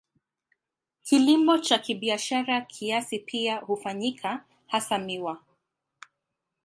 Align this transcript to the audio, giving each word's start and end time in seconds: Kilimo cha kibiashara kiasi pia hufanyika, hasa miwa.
Kilimo 1.03 1.57
cha 1.57 1.77
kibiashara 1.79 2.61
kiasi 2.61 3.19
pia 3.19 3.57
hufanyika, 3.57 4.45
hasa 4.67 4.97
miwa. 4.97 5.41